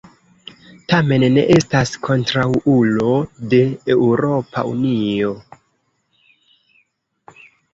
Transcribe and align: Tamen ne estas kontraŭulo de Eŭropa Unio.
Tamen 0.93 1.25
ne 1.33 1.43
estas 1.55 1.91
kontraŭulo 2.07 3.11
de 3.51 3.61
Eŭropa 3.97 4.65
Unio. 4.73 5.37